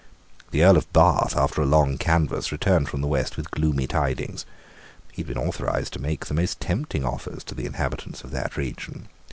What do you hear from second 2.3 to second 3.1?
returned from the